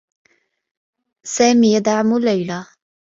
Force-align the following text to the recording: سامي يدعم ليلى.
سامي 1.25 1.73
يدعم 1.75 2.17
ليلى. 2.17 2.65